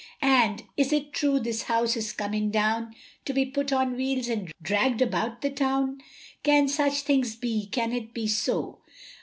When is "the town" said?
5.43-6.01